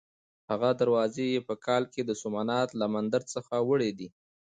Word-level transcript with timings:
هغه 0.49 0.69
دروازې 0.81 1.25
یې 1.33 1.39
په 1.47 1.55
کال 1.65 1.83
کې 1.93 2.01
د 2.05 2.11
سومنات 2.21 2.69
له 2.79 2.85
مندر 2.95 3.21
څخه 3.33 3.53
وړې 3.69 3.91
دي. 3.99 4.07